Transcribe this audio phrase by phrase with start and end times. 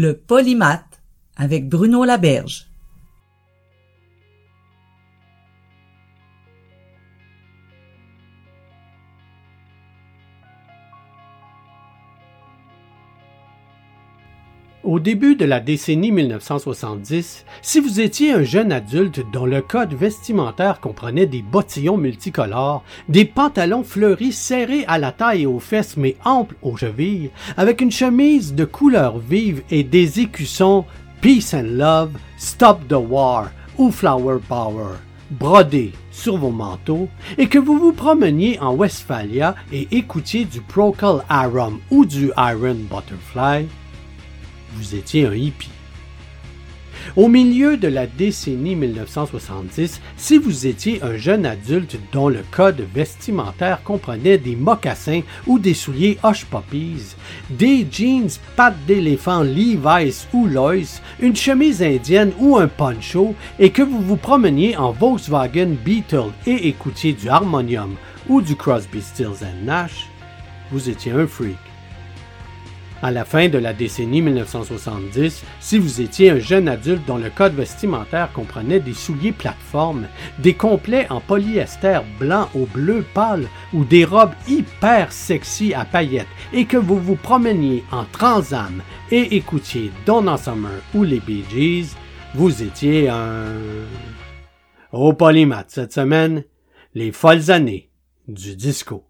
[0.00, 1.02] Le polymath
[1.36, 2.67] avec Bruno Laberge.
[14.88, 19.92] Au début de la décennie 1970, si vous étiez un jeune adulte dont le code
[19.92, 25.98] vestimentaire comprenait des bottillons multicolores, des pantalons fleuris serrés à la taille et aux fesses
[25.98, 27.28] mais amples aux chevilles,
[27.58, 30.86] avec une chemise de couleur vive et des écussons
[31.20, 34.94] Peace and Love, Stop the War ou Flower Power
[35.30, 41.22] brodés sur vos manteaux et que vous vous promeniez en Westphalia et écoutiez du Procol
[41.28, 43.68] Arum ou du Iron Butterfly,
[44.78, 45.70] vous étiez un hippie.
[47.16, 52.86] Au milieu de la décennie 1970, si vous étiez un jeune adulte dont le code
[52.94, 57.16] vestimentaire comprenait des mocassins ou des souliers Hush Puppies,
[57.50, 63.82] des jeans pattes d'éléphant Levi's ou Lois, une chemise indienne ou un poncho, et que
[63.82, 67.96] vous vous promeniez en Volkswagen Beetle et écoutiez du harmonium
[68.28, 70.08] ou du Crosby, Stills Nash,
[70.70, 71.67] vous étiez un freak.
[73.00, 77.30] À la fin de la décennie 1970, si vous étiez un jeune adulte dont le
[77.30, 80.08] code vestimentaire comprenait des souliers plateformes,
[80.40, 86.26] des complets en polyester blanc ou bleu pâle ou des robes hyper sexy à paillettes
[86.52, 88.82] et que vous vous promeniez en Transam
[89.12, 91.94] et écoutiez Donna Summer ou les Bee Gees,
[92.34, 93.44] vous étiez un...
[94.90, 96.42] Au polymath cette semaine,
[96.94, 97.90] les folles années
[98.26, 99.07] du disco.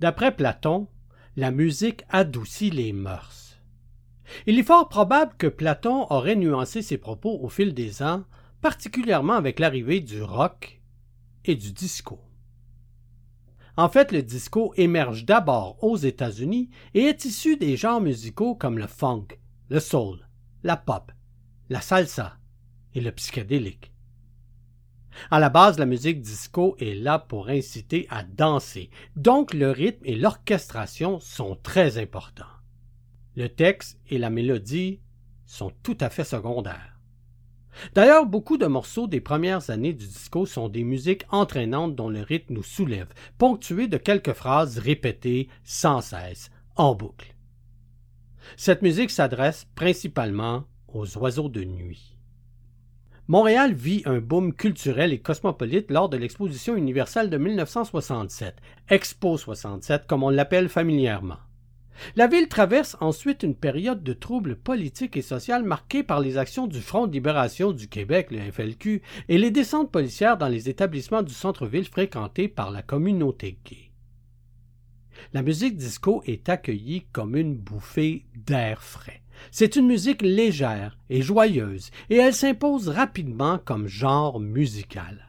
[0.00, 0.88] D'après Platon,
[1.36, 3.60] la musique adoucit les mœurs.
[4.46, 8.24] Il est fort probable que Platon aurait nuancé ses propos au fil des ans,
[8.62, 10.80] particulièrement avec l'arrivée du rock
[11.44, 12.18] et du disco.
[13.76, 18.78] En fait, le disco émerge d'abord aux États-Unis et est issu des genres musicaux comme
[18.78, 19.26] le funk,
[19.68, 20.26] le soul,
[20.62, 21.12] la pop,
[21.68, 22.38] la salsa
[22.94, 23.89] et le psychédélique.
[25.30, 30.04] À la base, la musique disco est là pour inciter à danser, donc le rythme
[30.04, 32.44] et l'orchestration sont très importants.
[33.36, 35.00] Le texte et la mélodie
[35.46, 36.98] sont tout à fait secondaires.
[37.94, 42.20] D'ailleurs, beaucoup de morceaux des premières années du disco sont des musiques entraînantes dont le
[42.20, 47.34] rythme nous soulève, ponctuées de quelques phrases répétées sans cesse, en boucle.
[48.56, 52.09] Cette musique s'adresse principalement aux oiseaux de nuit.
[53.30, 58.56] Montréal vit un boom culturel et cosmopolite lors de l'exposition universelle de 1967,
[58.88, 61.36] Expo 67 comme on l'appelle familièrement.
[62.16, 66.66] La ville traverse ensuite une période de troubles politiques et sociaux marquée par les actions
[66.66, 71.22] du Front de libération du Québec, le FLQ, et les descentes policières dans les établissements
[71.22, 73.92] du centre-ville fréquentés par la communauté gay.
[75.32, 79.19] La musique disco est accueillie comme une bouffée d'air frais.
[79.50, 85.26] C'est une musique légère et joyeuse, et elle s'impose rapidement comme genre musical.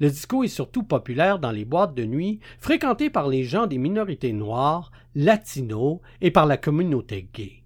[0.00, 3.76] Le disco est surtout populaire dans les boîtes de nuit fréquentées par les gens des
[3.76, 7.62] minorités noires, latinos et par la communauté gay.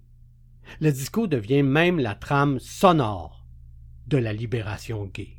[0.81, 3.45] Le disco devient même la trame sonore
[4.07, 5.37] de la libération gay.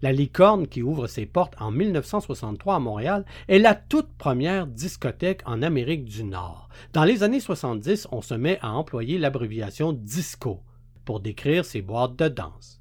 [0.00, 5.42] La Licorne, qui ouvre ses portes en 1963 à Montréal, est la toute première discothèque
[5.44, 6.68] en Amérique du Nord.
[6.92, 10.62] Dans les années 70, on se met à employer l'abréviation disco
[11.04, 12.80] pour décrire ces boîtes de danse.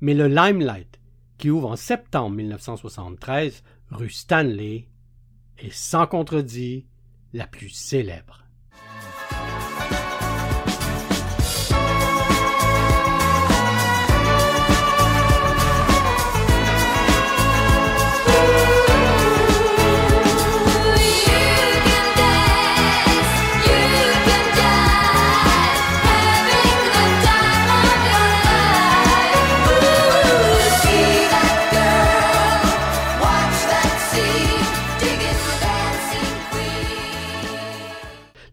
[0.00, 1.00] Mais le Limelight,
[1.38, 4.88] qui ouvre en septembre 1973, rue Stanley,
[5.58, 6.86] est sans contredit
[7.32, 8.45] la plus célèbre.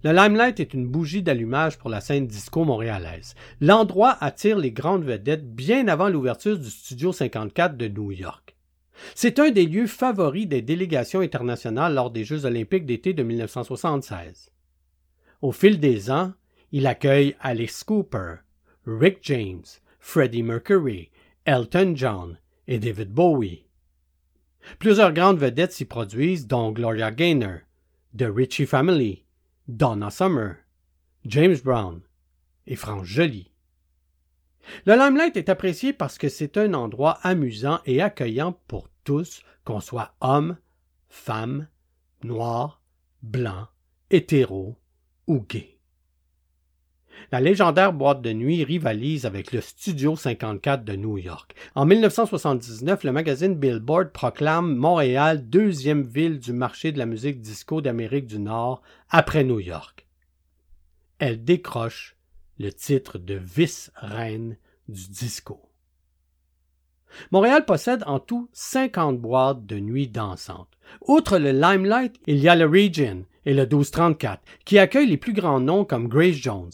[0.04, 3.36] Le Limelight est une bougie d'allumage pour la scène disco montréalaise.
[3.62, 8.58] L'endroit attire les grandes vedettes bien avant l'ouverture du Studio 54 de New York.
[9.16, 14.52] C'est un des lieux favoris des délégations internationales lors des Jeux olympiques d'été de 1976.
[15.42, 16.34] Au fil des ans,
[16.74, 18.36] il accueille Alice Cooper,
[18.86, 19.64] Rick James,
[20.00, 21.12] Freddie Mercury,
[21.46, 23.66] Elton John et David Bowie.
[24.80, 27.60] Plusieurs grandes vedettes s'y produisent, dont Gloria Gaynor,
[28.18, 29.23] The Ritchie Family,
[29.68, 30.57] Donna Summer,
[31.25, 32.01] James Brown
[32.68, 33.50] et France Joly.
[34.86, 39.80] Le Limelight est apprécié parce que c'est un endroit amusant et accueillant pour tous, qu'on
[39.80, 40.57] soit homme,
[41.07, 41.68] femme,
[42.24, 42.81] noir,
[43.21, 43.68] blanc,
[44.10, 44.77] hétéro
[45.27, 45.73] ou gay.
[47.31, 51.56] La légendaire boîte de nuit rivalise avec le Studio 54 de New York.
[51.75, 57.81] En 1979, le magazine Billboard proclame Montréal deuxième ville du marché de la musique disco
[57.81, 60.06] d'Amérique du Nord après New York.
[61.19, 62.15] Elle décroche
[62.60, 64.57] le titre de vice-reine
[64.88, 65.62] du disco.
[67.31, 70.77] Montréal possède en tout 50 boîtes de nuit dansantes.
[71.07, 75.33] Outre le Limelight, il y a le Region et le 1234 qui accueillent les plus
[75.33, 76.71] grands noms comme Grace Jones,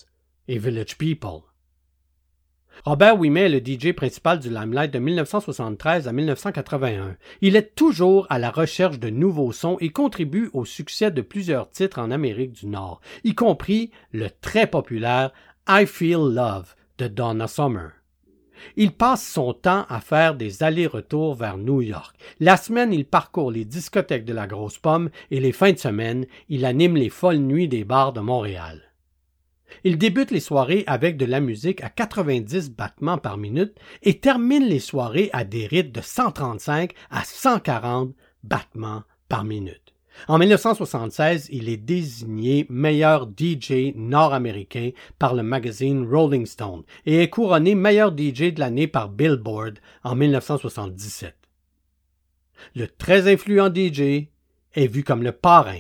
[0.50, 1.44] et Village People.
[2.84, 7.18] Robert Ouimet est le DJ principal du Limelight de 1973 à 1981.
[7.42, 11.70] Il est toujours à la recherche de nouveaux sons et contribue au succès de plusieurs
[11.70, 15.32] titres en Amérique du Nord, y compris le très populaire
[15.68, 17.92] I Feel Love de Donna Summer.
[18.76, 22.16] Il passe son temps à faire des allers-retours vers New York.
[22.40, 26.26] La semaine, il parcourt les discothèques de la Grosse Pomme et les fins de semaine,
[26.50, 28.89] il anime les folles nuits des bars de Montréal.
[29.84, 34.66] Il débute les soirées avec de la musique à 90 battements par minute et termine
[34.66, 38.14] les soirées à des rythmes de 135 à 140
[38.44, 39.94] battements par minute.
[40.28, 47.30] En 1976, il est désigné meilleur DJ nord-américain par le magazine Rolling Stone et est
[47.30, 51.36] couronné meilleur DJ de l'année par Billboard en 1977.
[52.76, 54.28] Le très influent DJ
[54.74, 55.80] est vu comme le parrain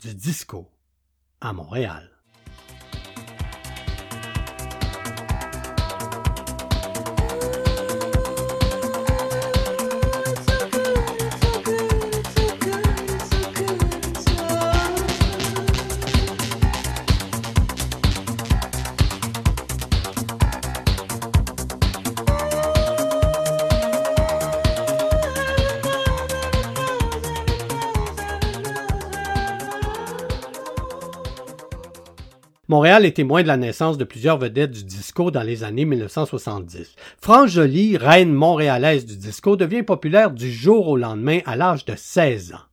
[0.00, 0.68] du disco
[1.40, 2.09] à Montréal.
[32.70, 36.94] Montréal est témoin de la naissance de plusieurs vedettes du disco dans les années 1970.
[37.20, 41.94] France Joly, reine montréalaise du disco, devient populaire du jour au lendemain à l'âge de
[41.96, 42.68] 16 ans.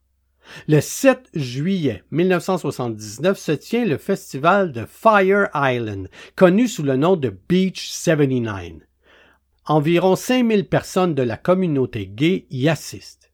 [0.67, 7.15] Le 7 juillet 1979 se tient le festival de Fire Island, connu sous le nom
[7.15, 8.73] de Beach 79.
[9.65, 13.31] Environ 5000 personnes de la communauté gay y assistent.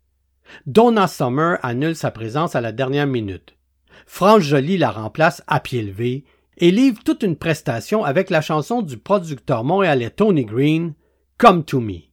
[0.66, 3.58] Donna Summer annule sa présence à la dernière minute.
[4.06, 6.24] France Joly la remplace à pied levé
[6.58, 10.94] et livre toute une prestation avec la chanson du producteur montréalais Tony Green,
[11.38, 12.04] Come to Me.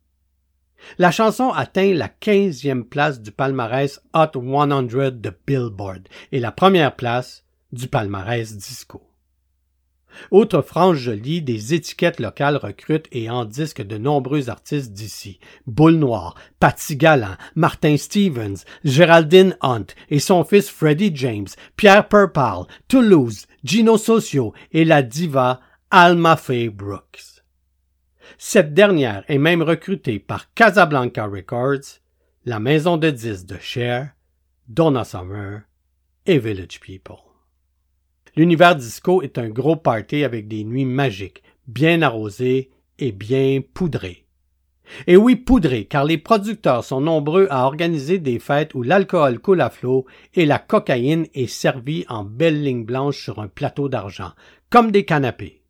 [0.99, 4.83] La chanson atteint la 15e place du palmarès Hot 100
[5.13, 9.10] de Billboard et la première place du palmarès disco.
[10.31, 15.39] Autre frange jolie, des étiquettes locales recrutent et en disquent de nombreux artistes d'ici.
[15.67, 22.67] Boule Noire, Patsy Galland, Martin Stevens, Géraldine Hunt et son fils Freddie James, Pierre Purpall,
[22.89, 27.43] Toulouse, Gino Socio et la diva Alma Faye Brooks.
[28.39, 32.01] Cette dernière est même recrutée par Casablanca Records,
[32.45, 34.13] la maison de disques de Cher,
[34.69, 35.63] Donna Summer
[36.27, 37.30] et Village People.
[38.37, 44.27] L'univers disco est un gros party avec des nuits magiques, bien arrosées et bien poudrées.
[45.07, 49.61] Et oui, poudrées, car les producteurs sont nombreux à organiser des fêtes où l'alcool coule
[49.61, 54.33] à flot et la cocaïne est servie en belles lignes blanches sur un plateau d'argent,
[54.69, 55.63] comme des canapés.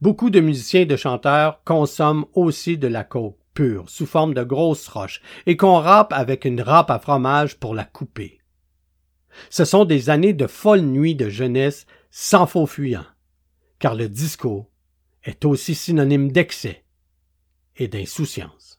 [0.00, 4.42] Beaucoup de musiciens et de chanteurs consomment aussi de la coke pure, sous forme de
[4.42, 8.39] grosses roches, et qu'on râpe avec une râpe à fromage pour la couper.
[9.48, 13.06] Ce sont des années de folles nuits de jeunesse sans faux fuyant,
[13.78, 14.70] car le disco
[15.24, 16.84] est aussi synonyme d'excès
[17.76, 18.69] et d'insouciance.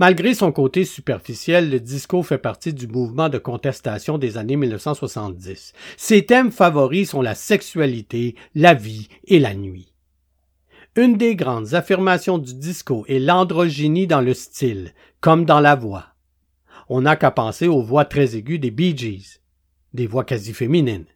[0.00, 5.72] Malgré son côté superficiel, le disco fait partie du mouvement de contestation des années 1970.
[5.96, 9.92] Ses thèmes favoris sont la sexualité, la vie et la nuit.
[10.96, 16.06] Une des grandes affirmations du disco est l'androgynie dans le style, comme dans la voix.
[16.88, 19.40] On n'a qu'à penser aux voix très aiguës des Bee Gees,
[19.92, 21.06] des voix quasi féminines.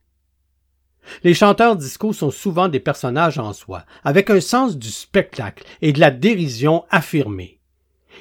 [1.25, 5.93] Les chanteurs disco sont souvent des personnages en soi, avec un sens du spectacle et
[5.93, 7.58] de la dérision affirmée.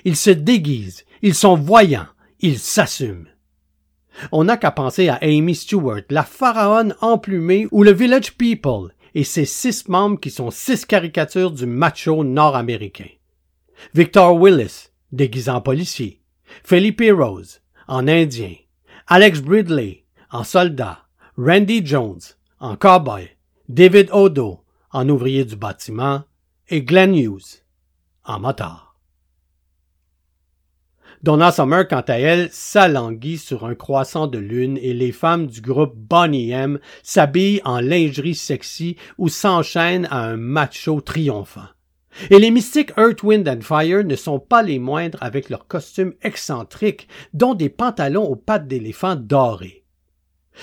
[0.06, 2.08] Ils se déguisent, ils sont voyants,
[2.40, 3.28] ils s'assument.
[4.32, 9.24] On n'a qu'à penser à Amy Stewart, la pharaone emplumée, ou le Village People, et
[9.24, 13.10] ses six membres qui sont six caricatures du macho nord-américain.
[13.94, 16.22] Victor Willis, déguisé en policier.
[16.64, 18.56] Felipe Rose, en indien.
[19.08, 21.00] Alex Bridley, en soldat.
[21.38, 22.22] Randy Jones,
[22.60, 23.30] en cowboy.
[23.70, 26.24] David Odo, en ouvrier du bâtiment.
[26.70, 27.64] Et Glenn Hughes,
[28.26, 28.87] en motard.
[31.28, 35.60] Donna Summer, quant à elle, s'alanguit sur un croissant de lune et les femmes du
[35.60, 41.68] groupe Bonnie M s'habillent en lingerie sexy ou s'enchaînent à un macho triomphant.
[42.30, 46.14] Et les mystiques Earth, Wind and Fire ne sont pas les moindres avec leurs costumes
[46.22, 49.84] excentriques, dont des pantalons aux pattes d'éléphant dorés.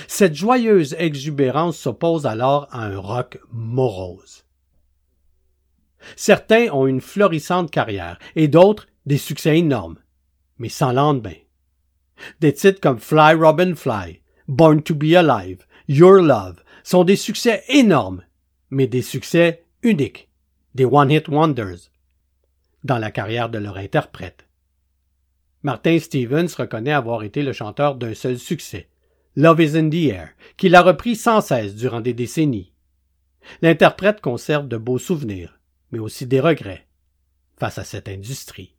[0.09, 4.47] Cette joyeuse exubérance s'oppose alors à un rock morose.
[6.17, 9.99] Certains ont une florissante carrière et d'autres des succès énormes
[10.59, 11.37] mais sans lendemain.
[12.41, 17.63] Des titres comme Fly Robin Fly, Born to be Alive, Your Love sont des succès
[17.69, 18.23] énormes,
[18.71, 20.29] mais des succès uniques,
[20.75, 21.91] des one-hit wonders,
[22.85, 24.47] dans la carrière de leur interprète.
[25.63, 28.89] Martin Stevens reconnaît avoir été le chanteur d'un seul succès,
[29.37, 32.73] Love is in the Air, qu'il a repris sans cesse durant des décennies.
[33.63, 35.59] L'interprète conserve de beaux souvenirs,
[35.91, 36.87] mais aussi des regrets
[37.59, 38.77] face à cette industrie.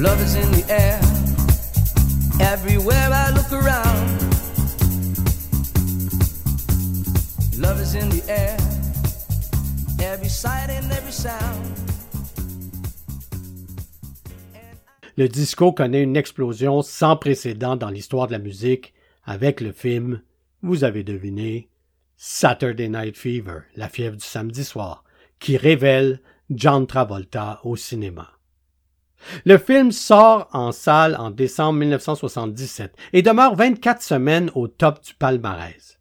[0.00, 0.98] Love is in the air,
[2.40, 4.08] everywhere I look around.
[7.58, 8.56] Love is in the air,
[10.02, 11.66] every sight and every sound.
[15.18, 18.94] Le disco connaît une explosion sans précédent dans l'histoire de la musique
[19.26, 20.22] avec le film,
[20.62, 21.68] vous avez deviné,
[22.16, 25.04] Saturday Night Fever, la fièvre du samedi soir,
[25.40, 28.39] qui révèle John Travolta au cinéma.
[29.44, 35.14] Le film sort en salle en décembre 1977 et demeure 24 semaines au top du
[35.14, 35.98] palmarès.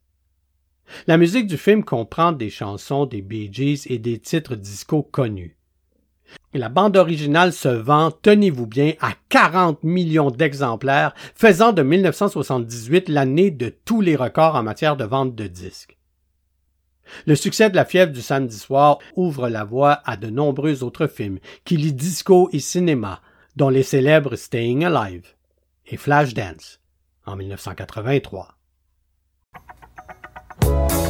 [1.08, 5.56] La musique du film comprend des chansons des Bee Gees et des titres disco connus.
[6.54, 13.52] la bande originale se vend, tenez-vous bien, à 40 millions d'exemplaires, faisant de 1978 l'année
[13.52, 15.99] de tous les records en matière de vente de disques.
[17.26, 21.08] Le succès de la fièvre du samedi soir ouvre la voie à de nombreux autres
[21.08, 23.22] films qui lient disco et cinéma,
[23.56, 25.28] dont les célèbres Staying Alive
[25.88, 26.80] et Flashdance
[27.26, 28.56] en 1983.«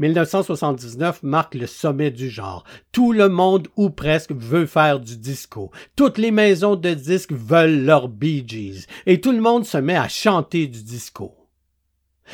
[0.00, 2.64] 1979 marque le sommet du genre.
[2.90, 5.70] Tout le monde ou presque veut faire du disco.
[5.94, 8.86] Toutes les maisons de disques veulent leurs Bee Gees.
[9.04, 11.36] Et tout le monde se met à chanter du disco.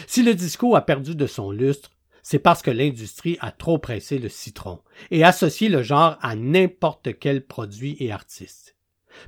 [0.06, 1.90] Si le disco a perdu de son lustre,
[2.22, 4.80] c'est parce que l'industrie a trop pressé le citron
[5.10, 8.76] et associé le genre à n'importe quel produit et artiste.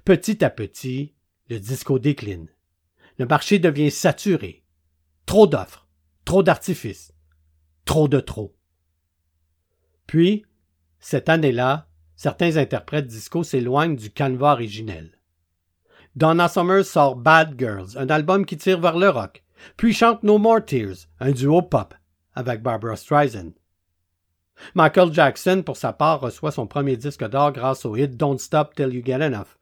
[0.04, 1.14] Petit à petit,
[1.48, 2.48] le disco décline.
[3.18, 4.62] Le marché devient saturé.
[5.26, 5.88] Trop d'offres,
[6.24, 7.12] trop d'artifices,
[7.88, 8.54] trop de trop.
[10.06, 10.44] Puis,
[11.00, 15.18] cette année-là, certains interprètes disco s'éloignent du canevas originel.
[16.14, 19.42] Donna Summer sort Bad Girls, un album qui tire vers le rock,
[19.78, 21.94] puis chante No More Tears, un duo pop,
[22.34, 23.54] avec Barbara Streisand.
[24.74, 28.74] Michael Jackson, pour sa part, reçoit son premier disque d'or grâce au hit Don't Stop
[28.74, 29.56] Till You Get Enough.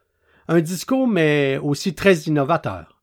[0.48, 3.00] Un disco, mais aussi très innovateur.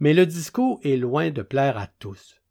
[0.00, 2.41] Mais le disco est loin de plaire à tous.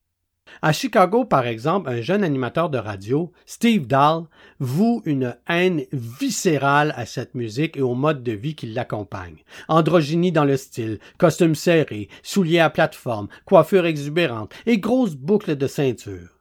[0.61, 4.23] À Chicago, par exemple, un jeune animateur de radio, Steve Dahl,
[4.59, 9.43] voue une haine viscérale à cette musique et au mode de vie qui l'accompagne.
[9.67, 15.67] Androgynie dans le style, costume serré, souliers à plateforme, coiffure exubérante et grosses boucles de
[15.67, 16.39] ceinture.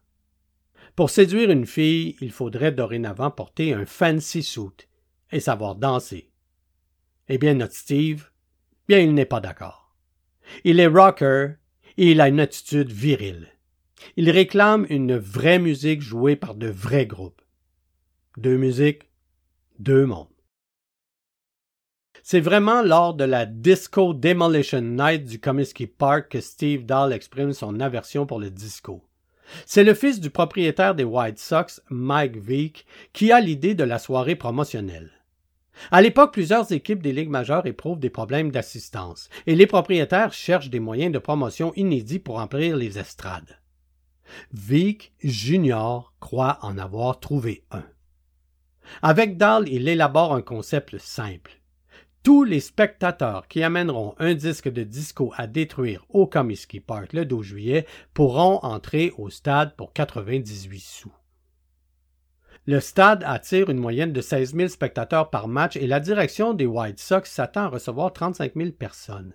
[0.97, 4.89] Pour séduire une fille, il faudrait dorénavant porter un fancy suit
[5.33, 6.31] et savoir danser.
[7.29, 8.31] Eh bien, notre Steve,
[8.89, 9.95] bien, il n'est pas d'accord.
[10.65, 11.55] Il est rocker
[11.97, 13.49] et il a une attitude virile.
[14.17, 17.43] Il réclame une vraie musique jouée par de vrais groupes.
[18.37, 19.11] Deux musiques,
[19.79, 20.29] deux mondes.
[22.23, 27.53] C'est vraiment lors de la Disco Demolition Night du Comiskey Park que Steve Dahl exprime
[27.53, 29.03] son aversion pour le disco.
[29.67, 33.99] C'est le fils du propriétaire des White Sox, Mike Vick, qui a l'idée de la
[33.99, 35.11] soirée promotionnelle.
[35.91, 40.71] À l'époque, plusieurs équipes des ligues majeures éprouvent des problèmes d'assistance, et les propriétaires cherchent
[40.71, 43.60] des moyens de promotion inédits pour remplir les estrades.
[44.53, 47.85] Vick Junior croit en avoir trouvé un.
[49.03, 51.61] Avec Dahl, il élabore un concept simple.
[52.23, 57.25] Tous les spectateurs qui amèneront un disque de disco à détruire au Comiskey Park le
[57.25, 61.13] 12 juillet pourront entrer au stade pour 98 sous.
[62.67, 66.67] Le stade attire une moyenne de 16 000 spectateurs par match et la direction des
[66.67, 69.33] White Sox s'attend à recevoir 35 000 personnes.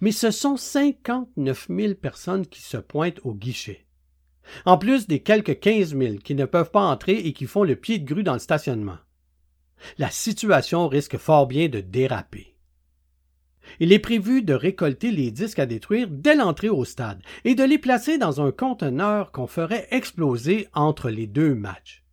[0.00, 3.84] Mais ce sont 59 000 personnes qui se pointent au guichet
[4.64, 7.76] en plus des quelques quinze mille qui ne peuvent pas entrer et qui font le
[7.76, 8.98] pied de grue dans le stationnement.
[9.98, 12.54] La situation risque fort bien de déraper.
[13.80, 17.64] Il est prévu de récolter les disques à détruire dès l'entrée au stade et de
[17.64, 22.04] les placer dans un conteneur qu'on ferait exploser entre les deux matchs.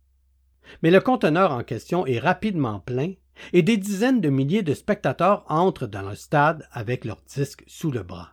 [0.82, 3.12] Mais le conteneur en question est rapidement plein
[3.52, 7.90] et des dizaines de milliers de spectateurs entrent dans le stade avec leurs disques sous
[7.90, 8.31] le bras.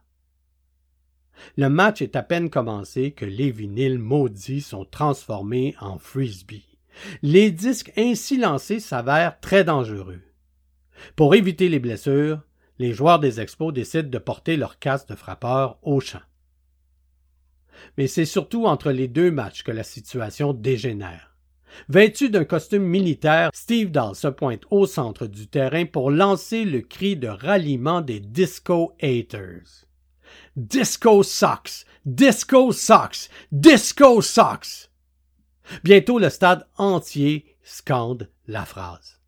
[1.57, 6.65] Le match est à peine commencé que les vinyles maudits sont transformés en frisbee.
[7.21, 10.21] Les disques ainsi lancés s'avèrent très dangereux.
[11.15, 12.41] Pour éviter les blessures,
[12.77, 16.21] les joueurs des expos décident de porter leur casque de frappeur au champ.
[17.97, 21.37] Mais c'est surtout entre les deux matchs que la situation dégénère.
[21.87, 26.81] Vêtu d'un costume militaire, Steve Dahl se pointe au centre du terrain pour lancer le
[26.81, 29.85] cri de ralliement des Disco Haters.
[30.55, 34.89] Disco Sox, Disco Sox, Disco Sox.
[35.83, 39.19] Bientôt le stade entier scande la phrase.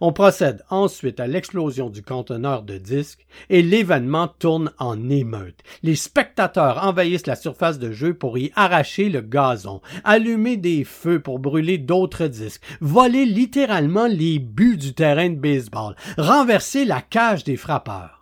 [0.00, 5.60] On procède ensuite à l'explosion du conteneur de disques et l'événement tourne en émeute.
[5.82, 11.20] Les spectateurs envahissent la surface de jeu pour y arracher le gazon, allumer des feux
[11.20, 17.44] pour brûler d'autres disques, voler littéralement les buts du terrain de baseball, renverser la cage
[17.44, 18.19] des frappeurs.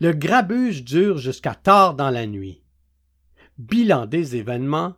[0.00, 2.62] Le grabuge dure jusqu'à tard dans la nuit.
[3.58, 4.94] Bilan des événements,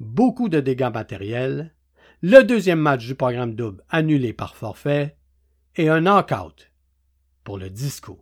[0.00, 1.74] beaucoup de dégâts matériels,
[2.22, 5.16] le deuxième match du programme double annulé par forfait
[5.76, 6.70] et un knockout
[7.44, 8.18] pour le disco.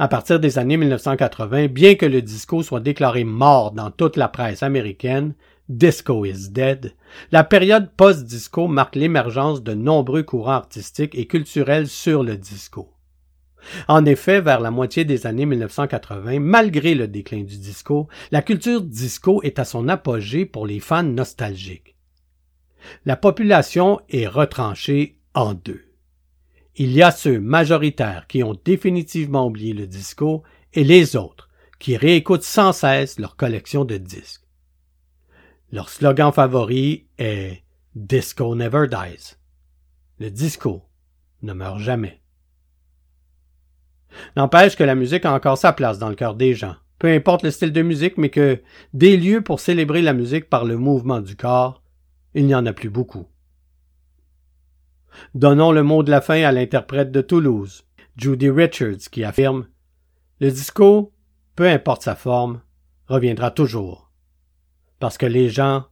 [0.00, 4.28] À partir des années 1980, bien que le disco soit déclaré mort dans toute la
[4.28, 5.34] presse américaine,
[5.68, 6.94] Disco is dead,
[7.32, 12.88] la période post-disco marque l'émergence de nombreux courants artistiques et culturels sur le disco.
[13.86, 18.82] En effet, vers la moitié des années 1980, malgré le déclin du disco, la culture
[18.82, 21.96] disco est à son apogée pour les fans nostalgiques.
[23.04, 25.84] La population est retranchée en deux.
[26.76, 30.42] Il y a ceux majoritaires qui ont définitivement oublié le disco
[30.74, 34.44] et les autres qui réécoutent sans cesse leur collection de disques.
[35.70, 37.62] Leur slogan favori est
[37.94, 39.36] Disco never dies.
[40.18, 40.82] Le disco
[41.42, 42.20] ne meurt jamais.
[44.36, 47.42] N'empêche que la musique a encore sa place dans le cœur des gens, peu importe
[47.42, 48.60] le style de musique, mais que
[48.92, 51.82] des lieux pour célébrer la musique par le mouvement du corps,
[52.34, 53.26] il n'y en a plus beaucoup.
[55.34, 57.84] Donnons le mot de la fin à l'interprète de Toulouse,
[58.16, 59.66] Judy Richards, qui affirme
[60.40, 61.12] Le disco,
[61.56, 62.60] peu importe sa forme,
[63.08, 64.08] reviendra toujours
[64.98, 65.86] parce que les gens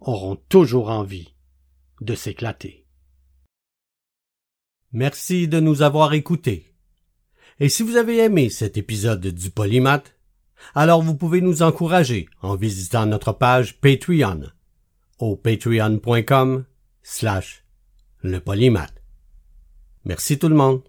[0.00, 1.34] auront toujours envie
[2.00, 2.86] de s'éclater.
[4.92, 6.73] Merci de nous avoir écoutés.
[7.60, 10.14] Et si vous avez aimé cet épisode du Polymath,
[10.74, 14.42] alors vous pouvez nous encourager en visitant notre page Patreon
[15.18, 16.64] au patreon.com
[17.02, 17.64] slash
[18.22, 18.94] le polymath.
[20.04, 20.82] Merci tout le monde.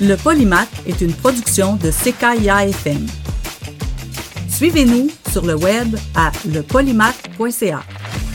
[0.00, 3.06] Le Polymath est une production de CKIA FM.
[4.48, 7.82] Suivez-nous sur le web à lepolymath.ca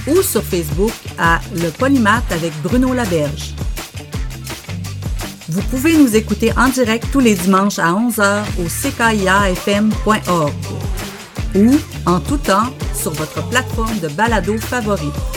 [0.08, 3.54] ou sur Facebook à Le Polymath avec Bruno Laberge.
[5.50, 10.54] Vous pouvez nous écouter en direct tous les dimanches à 11h au ckiafm.org
[11.56, 11.76] ou
[12.06, 15.35] en tout temps sur votre plateforme de balado favorite.